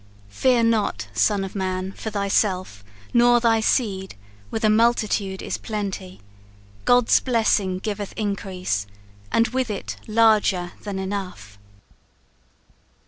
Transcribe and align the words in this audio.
Fear 0.29 0.63
not, 0.63 1.09
son 1.13 1.43
of 1.43 1.53
man, 1.53 1.91
for 1.91 2.09
thyself, 2.09 2.83
nor 3.13 3.39
thy 3.39 3.59
seed 3.59 4.15
with 4.49 4.63
a 4.65 4.67
multitude 4.71 5.43
is 5.43 5.59
plenty: 5.59 6.21
God's 6.85 7.19
blessing 7.19 7.77
giveth 7.77 8.11
increase, 8.17 8.87
and 9.31 9.49
with 9.49 9.69
it 9.69 9.97
larger 10.07 10.71
than 10.81 10.97
enough." 10.97 11.59